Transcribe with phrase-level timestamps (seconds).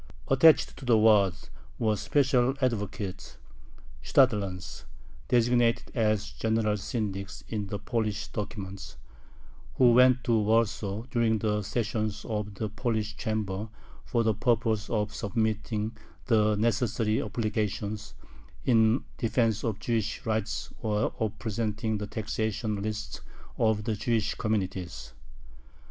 [0.29, 3.37] Attached to the Waads were special advocates
[4.03, 4.85] (shtadlans,
[5.27, 8.97] designated as "general syndics" in the Polish documents),
[9.75, 13.69] who went to Warsaw during the sessions of the Polish Chamber
[14.03, 15.95] for the purpose of submitting
[16.25, 18.15] the necessary applications
[18.65, 23.21] in defense of Jewish rights or of presenting the taxation lists
[23.59, 25.13] of the Jewish communities.